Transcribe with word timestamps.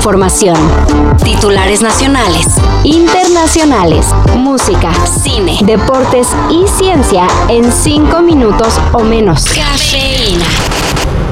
información. 0.00 0.56
Titulares 1.22 1.82
nacionales, 1.82 2.46
internacionales, 2.84 4.06
música, 4.34 4.90
cine, 5.22 5.58
deportes 5.60 6.28
y 6.48 6.66
ciencia 6.66 7.26
en 7.48 7.70
cinco 7.70 8.22
minutos 8.22 8.80
o 8.92 9.00
menos. 9.00 9.44
Cafeína. 9.44 10.46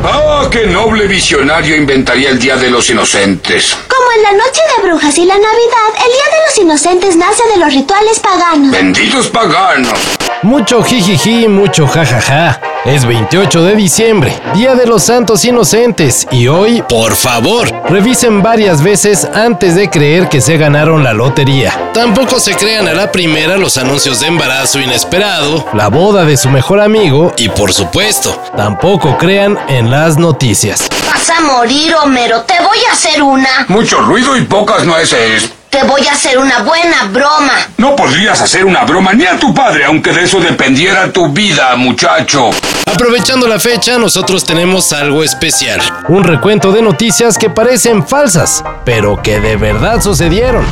Ah, 0.05 0.47
qué 0.51 0.67
noble 0.67 1.07
visionario 1.07 1.77
inventaría 1.77 2.29
el 2.29 2.39
Día 2.39 2.57
de 2.57 2.69
los 2.69 2.91
Inocentes. 2.91 3.75
Como 3.89 4.13
en 4.15 4.23
la 4.23 4.45
Noche 4.45 4.61
de 4.77 4.87
Brujas 4.87 5.17
y 5.17 5.25
la 5.25 5.39
Navidad, 5.39 5.91
el 6.05 6.13
Día 6.13 6.29
de 6.31 6.47
los 6.47 6.59
Inocentes 6.59 7.17
nace 7.17 7.43
de 7.55 7.61
los 7.61 7.73
rituales 7.73 8.21
paganos. 8.21 8.71
Benditos 8.71 9.29
paganos. 9.29 9.99
Mucho 10.43 10.83
jijiji, 10.83 11.49
mucho 11.49 11.87
jajaja. 11.87 12.61
Es 12.85 13.05
28 13.05 13.65
de 13.65 13.77
diciembre, 13.77 14.33
Día 14.55 14.75
de 14.75 14.87
los 14.87 15.03
Santos 15.03 15.45
Inocentes, 15.45 16.27
y 16.31 16.47
hoy, 16.47 16.83
por 16.89 17.17
favor, 17.17 17.69
revisen 17.91 18.41
varias 18.41 18.83
veces 18.83 19.29
antes 19.35 19.75
de 19.75 19.91
creer 19.91 20.29
que 20.29 20.41
se 20.41 20.57
ganaron 20.57 21.03
la 21.03 21.13
lotería. 21.13 21.91
Tampoco 21.93 22.39
se 22.39 22.55
crean 22.55 22.87
a 22.87 22.95
la 22.95 23.11
primera 23.11 23.59
los 23.59 23.77
anuncios 23.79 24.21
de 24.21 24.29
embarazo 24.29 24.81
inesperado, 24.81 25.67
la 25.75 25.89
boda 25.89 26.25
de 26.25 26.37
su 26.37 26.49
mejor 26.51 26.81
amigo 26.81 27.33
y, 27.37 27.49
por 27.49 27.73
supuesto, 27.73 28.41
tampoco 28.57 29.19
crean 29.19 29.59
en 29.69 29.91
las 29.91 30.17
noticias. 30.17 30.89
Vas 31.19 31.31
a 31.31 31.41
morir, 31.41 31.97
Homero. 31.97 32.43
Te 32.43 32.55
voy 32.63 32.79
a 32.89 32.93
hacer 32.93 33.21
una. 33.21 33.67
Mucho 33.67 34.01
ruido 34.03 34.37
y 34.37 34.43
pocas 34.43 34.85
nueces. 34.85 35.51
Te 35.69 35.83
voy 35.83 36.07
a 36.07 36.13
hacer 36.13 36.39
una 36.39 36.63
buena 36.63 37.07
broma. 37.13 37.55
No 37.77 37.97
podrías 37.97 38.41
hacer 38.41 38.65
una 38.65 38.85
broma 38.85 39.15
ni 39.15 39.27
a 39.27 39.37
tu 39.37 39.53
padre, 39.53 39.85
aunque 39.85 40.13
de 40.13 40.23
eso 40.23 40.39
dependiera 40.39 41.13
tu 41.13 41.29
vida, 41.31 41.75
muchacho. 41.75 42.51
Aprovechando 42.87 43.49
la 43.49 43.59
fecha, 43.59 43.99
nosotros 43.99 44.45
tenemos 44.45 44.93
algo 44.93 45.25
especial. 45.25 45.81
Un 46.07 46.23
recuento 46.23 46.71
de 46.71 46.83
noticias 46.83 47.37
que 47.37 47.51
parecen 47.51 48.07
falsas, 48.07 48.63
pero 48.85 49.21
que 49.21 49.41
de 49.41 49.57
verdad 49.57 50.01
sucedieron. 50.01 50.65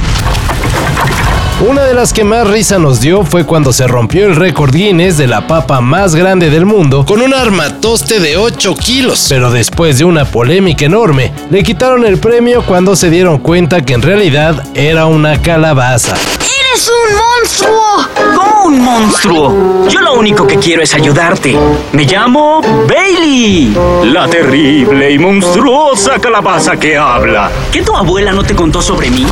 Una 1.59 1.85
de 1.85 1.95
las 1.95 2.13
que 2.13 2.23
más 2.23 2.47
risa 2.47 2.79
nos 2.79 3.01
dio 3.01 3.25
fue 3.25 3.45
cuando 3.45 3.73
se 3.73 3.87
rompió 3.87 4.27
el 4.27 4.37
récord 4.37 4.75
Guinness 4.75 5.17
de 5.17 5.27
la 5.27 5.47
papa 5.47 5.81
más 5.81 6.15
grande 6.15 6.51
del 6.51 6.67
mundo 6.67 7.07
con 7.07 7.23
un 7.23 7.33
armatoste 7.33 8.21
de 8.21 8.37
8 8.37 8.75
kilos. 8.75 9.25
Pero 9.31 9.51
después 9.51 9.97
de 9.97 10.05
una 10.05 10.27
polémica 10.27 10.85
enorme, 10.85 11.33
le 11.49 11.63
quitaron 11.63 12.05
el 12.05 12.19
premio 12.19 12.63
cuando 12.63 12.95
se 12.95 13.09
dieron 13.09 13.39
cuenta 13.39 13.81
que 13.81 13.95
en 13.95 14.03
realidad 14.03 14.67
era 14.75 15.07
una 15.07 15.41
calabaza. 15.41 16.15
¡Eres 16.15 16.91
un 16.91 17.17
monstruo! 17.17 18.37
¿Cómo 18.37 18.65
un 18.67 18.81
monstruo? 18.83 19.89
Yo 19.89 20.01
lo 20.03 20.13
único 20.13 20.47
que 20.47 20.59
quiero 20.59 20.83
es 20.83 20.93
ayudarte. 20.93 21.57
Me 21.93 22.05
llamo 22.05 22.61
Bailey, 22.87 23.75
la 24.05 24.29
terrible 24.29 25.11
y 25.11 25.19
monstruosa 25.19 26.19
calabaza 26.19 26.77
que 26.77 26.99
habla. 26.99 27.51
¿Qué 27.73 27.81
tu 27.81 27.97
abuela 27.97 28.33
no 28.33 28.45
te 28.45 28.55
contó 28.55 28.83
sobre 28.83 29.09
mí? 29.09 29.27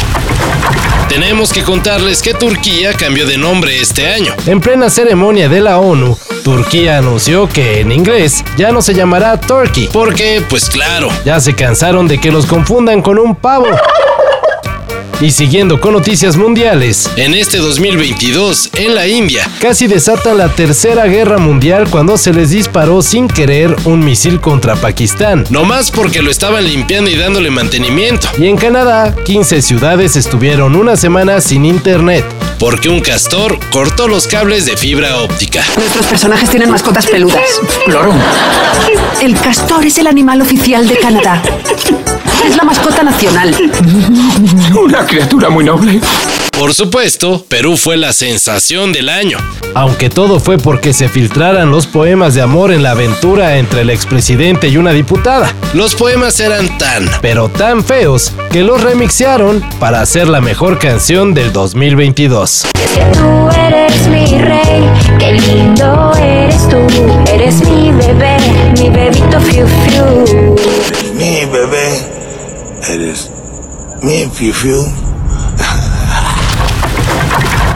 Tenemos 1.09 1.53
que 1.53 1.63
contarles 1.63 2.23
que 2.23 2.35
Turquía 2.35 2.93
cambió 2.95 3.27
de 3.27 3.37
nombre 3.37 3.81
este 3.81 4.09
año. 4.09 4.35
En 4.47 4.61
plena 4.61 4.91
ceremonia 4.91 5.49
de 5.49 5.61
la 5.61 5.79
ONU, 5.79 6.19
Turquía 6.43 6.99
anunció 6.99 7.49
que 7.49 7.81
en 7.81 7.93
inglés 7.93 8.43
ya 8.57 8.73
no 8.73 8.83
se 8.83 8.95
llamará 8.95 9.39
Turkey, 9.41 9.89
porque, 9.93 10.43
pues 10.49 10.69
claro, 10.69 11.09
ya 11.25 11.41
se 11.41 11.55
cansaron 11.55 12.09
de 12.09 12.19
que 12.19 12.33
los 12.33 12.47
confundan 12.47 13.03
con 13.03 13.19
un 13.19 13.37
pavo. 13.37 13.67
Y 15.20 15.31
siguiendo 15.31 15.81
con 15.81 15.93
noticias 15.93 16.37
mundiales, 16.37 17.11
en 17.17 17.34
este 17.34 17.59
2022, 17.59 18.70
en 18.75 18.95
la 18.95 19.07
India, 19.07 19.48
casi 19.61 19.87
desatan 19.87 20.39
la 20.39 20.48
tercera 20.48 21.07
guerra 21.07 21.39
mundial 21.39 21.89
cuando 21.89 22.19
se 22.19 22.33
les 22.33 22.51
disparó 22.51 23.01
sin 23.01 23.29
querer 23.29 23.75
un 23.85 24.05
misil 24.05 24.41
contra 24.41 24.77
Pakistán, 24.77 25.45
no 25.51 25.65
más 25.65 25.91
porque 25.91 26.20
lo 26.20 26.31
estaban 26.31 26.65
limpiando 26.65 27.11
y 27.11 27.17
dándole 27.17 27.51
mantenimiento. 27.51 28.29
Y 28.39 28.48
en 28.48 28.57
Canadá, 28.57 29.15
15 29.25 29.62
ciudades 29.62 30.17
estuvieron 30.17 30.77
una 30.77 30.97
semana 30.97 31.41
sin 31.41 31.65
internet, 31.65 32.25
porque 32.58 32.89
un 32.89 33.01
castor 33.01 33.58
cortó 33.70 34.08
los 34.08 34.27
cables 34.27 34.67
de 34.67 34.77
fibra 34.77 35.19
óptica. 35.19 35.64
Nuestros 35.77 36.07
personajes 36.07 36.51
tienen 36.51 36.70
mascotas 36.70 37.07
peludas. 37.07 37.61
Loro. 37.86 38.13
El 39.23 39.39
castor 39.41 39.86
es 39.86 39.96
el 39.98 40.07
animal 40.07 40.42
oficial 40.42 40.86
de 40.89 40.98
Canadá. 40.98 41.42
Es 42.45 42.57
la 42.57 42.65
mascota 42.65 43.03
nacional. 43.03 43.55
Una 44.79 45.07
criatura 45.07 45.49
muy 45.49 45.65
noble. 45.65 46.01
Por 46.59 46.73
supuesto, 46.75 47.45
Perú 47.49 47.77
fue 47.77 47.97
la 47.97 48.13
sensación 48.13 48.93
del 48.93 49.09
año. 49.09 49.39
Aunque 49.75 50.09
todo 50.09 50.39
fue 50.39 50.59
porque 50.59 50.93
se 50.93 51.09
filtraran 51.09 51.71
los 51.71 51.87
poemas 51.87 52.35
de 52.35 52.43
amor 52.43 52.71
en 52.71 52.83
la 52.83 52.93
aventura 52.93 53.57
entre 53.57 53.81
el 53.81 53.91
expresidente 53.91 54.69
y 54.69 54.77
una 54.77 54.93
diputada. 54.93 55.53
Los 55.73 55.95
poemas 55.95 56.39
eran 56.39 56.79
tan, 56.79 57.11
pero 57.21 57.49
tan 57.49 57.83
feos, 57.83 58.33
que 58.53 58.63
los 58.63 58.83
remixearon 58.83 59.65
para 59.81 60.01
hacer 60.01 60.29
la 60.29 60.41
mejor 60.41 60.79
canción 60.79 61.35
del 61.35 61.53
2022. 61.53 62.67
Tú 63.15 63.49
eres 63.59 64.07
mi 64.09 64.39
rey, 64.39 64.64
fiu. 74.53 74.85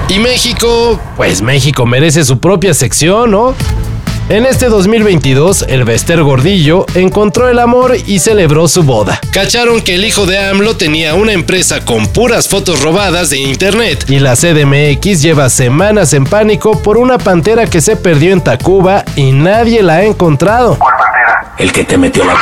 Y 0.08 0.18
México, 0.18 0.98
pues 1.16 1.42
México 1.42 1.86
merece 1.86 2.24
su 2.24 2.38
propia 2.38 2.74
sección, 2.74 3.30
¿no? 3.30 3.54
En 4.30 4.44
este 4.44 4.66
2022, 4.66 5.64
el 5.68 5.84
Bester 5.84 6.22
Gordillo 6.22 6.84
encontró 6.94 7.48
el 7.48 7.58
amor 7.58 7.96
y 8.06 8.18
celebró 8.18 8.68
su 8.68 8.82
boda. 8.82 9.18
Cacharon 9.32 9.80
que 9.80 9.94
el 9.94 10.04
hijo 10.04 10.26
de 10.26 10.38
AMLO 10.38 10.76
tenía 10.76 11.14
una 11.14 11.32
empresa 11.32 11.82
con 11.82 12.06
puras 12.06 12.46
fotos 12.46 12.82
robadas 12.82 13.30
de 13.30 13.38
internet 13.38 14.04
y 14.08 14.18
la 14.18 14.34
CDMX 14.36 15.22
lleva 15.22 15.48
semanas 15.48 16.12
en 16.12 16.24
pánico 16.24 16.82
por 16.82 16.98
una 16.98 17.16
pantera 17.16 17.66
que 17.66 17.80
se 17.80 17.96
perdió 17.96 18.34
en 18.34 18.42
Tacuba 18.42 19.02
y 19.16 19.32
nadie 19.32 19.82
la 19.82 19.94
ha 19.94 20.04
encontrado. 20.04 20.78
El 21.56 21.72
que 21.72 21.84
te 21.84 21.96
metió 21.96 22.22
la... 22.24 22.34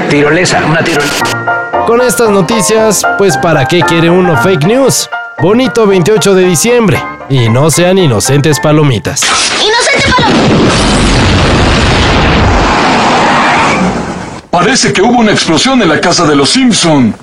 tirolesa, 0.08 0.64
una 0.70 0.84
tirolesa. 0.84 1.84
Con 1.88 2.00
estas 2.00 2.30
noticias, 2.30 3.02
pues 3.18 3.36
¿para 3.38 3.66
qué 3.68 3.82
quiere 3.82 4.08
uno 4.12 4.38
fake 4.44 4.66
news? 4.66 5.10
Bonito 5.42 5.88
28 5.88 6.36
de 6.36 6.46
diciembre. 6.46 7.04
Y 7.28 7.50
no 7.50 7.72
sean 7.72 7.98
inocentes 7.98 8.60
palomitas. 8.60 9.24
¡Inocente 9.60 10.14
Paloma! 10.16 10.70
Parece 14.52 14.94
que 14.94 15.02
hubo 15.02 15.18
una 15.18 15.32
explosión 15.32 15.82
en 15.82 15.90
la 15.90 16.00
casa 16.00 16.26
de 16.26 16.36
los 16.36 16.52
Simpson. 16.52 17.16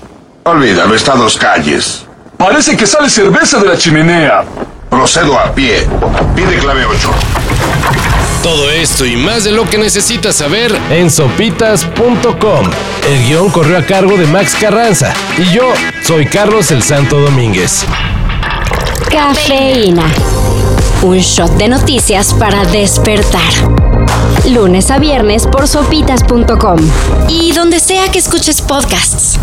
Olvídalo, 0.42 0.96
está 0.96 1.12
a 1.12 1.16
dos 1.16 1.36
calles. 1.36 2.06
Parece 2.36 2.76
que 2.76 2.88
sale 2.88 3.08
cerveza 3.08 3.60
de 3.60 3.68
la 3.68 3.78
chimenea. 3.78 4.44
Procedo 4.90 5.38
a 5.38 5.52
pie. 5.52 5.86
Pide 6.34 6.58
clave 6.58 6.86
8. 6.86 7.10
Todo 8.42 8.70
esto 8.70 9.04
y 9.04 9.16
más 9.16 9.44
de 9.44 9.50
lo 9.50 9.68
que 9.68 9.78
necesitas 9.78 10.36
saber 10.36 10.76
en 10.90 11.10
sopitas.com. 11.10 12.66
El 13.08 13.26
guion 13.26 13.50
corrió 13.50 13.78
a 13.78 13.82
cargo 13.82 14.16
de 14.16 14.26
Max 14.26 14.56
Carranza. 14.60 15.12
Y 15.38 15.52
yo 15.52 15.72
soy 16.02 16.26
Carlos 16.26 16.70
el 16.70 16.82
Santo 16.82 17.20
Domínguez. 17.20 17.84
Cafeína. 19.10 20.06
Un 21.02 21.18
shot 21.18 21.50
de 21.56 21.68
noticias 21.68 22.32
para 22.34 22.64
despertar. 22.66 23.52
Lunes 24.48 24.90
a 24.90 24.98
viernes 24.98 25.46
por 25.46 25.66
sopitas.com. 25.66 26.78
Y 27.28 27.52
donde 27.52 27.80
sea 27.80 28.10
que 28.10 28.20
escuches 28.20 28.62
podcasts. 28.62 29.38